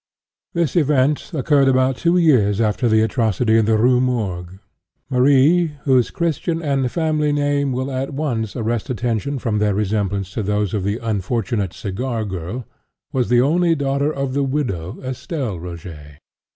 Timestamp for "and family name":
6.59-7.71